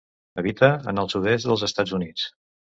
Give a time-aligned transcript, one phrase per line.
[0.43, 2.25] Habita en el sud-est dels Estats Units.